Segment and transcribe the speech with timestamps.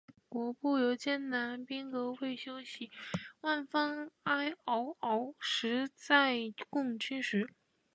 [0.29, 2.89] 国步犹艰难，兵革未休息。
[3.41, 7.47] 万方哀嗷嗷，十载供军食。